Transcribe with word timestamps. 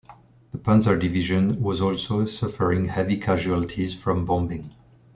The 0.51 0.57
panzer 0.57 0.99
division 0.99 1.61
was 1.61 1.79
also 1.79 2.25
suffering 2.25 2.87
heavy 2.87 3.17
casualties 3.19 3.93
from 3.93 4.25
bombing. 4.25 4.73